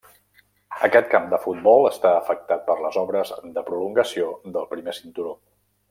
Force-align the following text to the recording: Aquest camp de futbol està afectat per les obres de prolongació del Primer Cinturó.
Aquest 0.87 1.11
camp 1.11 1.27
de 1.33 1.39
futbol 1.43 1.85
està 1.89 2.13
afectat 2.23 2.65
per 2.71 2.79
les 2.87 2.97
obres 3.05 3.35
de 3.59 3.65
prolongació 3.71 4.33
del 4.57 4.67
Primer 4.73 4.99
Cinturó. 5.03 5.37